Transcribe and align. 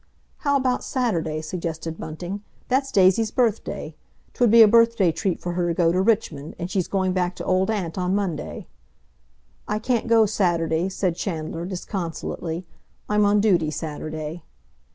"How 0.37 0.57
about 0.57 0.83
Saturday?" 0.83 1.43
suggested 1.43 1.99
Bunting. 1.99 2.41
"That's 2.69 2.91
Daisy's 2.91 3.29
birthday. 3.29 3.93
'Twould 4.33 4.49
be 4.49 4.63
a 4.63 4.67
birthday 4.67 5.11
treat 5.11 5.39
for 5.39 5.51
her 5.51 5.67
to 5.67 5.75
go 5.75 5.91
to 5.91 6.01
Richmond, 6.01 6.55
and 6.57 6.71
she's 6.71 6.87
going 6.87 7.13
back 7.13 7.35
to 7.35 7.45
Old 7.45 7.69
Aunt 7.69 7.99
on 7.99 8.15
Monday." 8.15 8.65
"I 9.67 9.77
can't 9.77 10.07
go 10.07 10.25
Saturday," 10.25 10.89
said 10.89 11.15
Chandler 11.15 11.65
disconsolately. 11.67 12.65
"I'm 13.09 13.25
on 13.25 13.41
duty 13.41 13.69
Saturday." 13.69 14.41